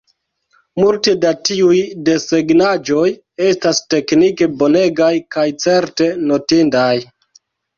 [0.83, 3.05] Multe da tiuj desegnaĵoj
[3.49, 6.91] estas teknike bonegaj kaj certe notindaj.